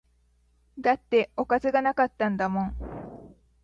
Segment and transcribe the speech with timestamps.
[0.79, 3.33] だっておかずが無かったんだもん